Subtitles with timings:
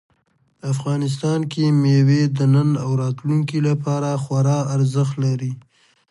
[0.71, 5.51] افغانستان کې مېوې د نن او راتلونکي لپاره خورا ارزښت لري.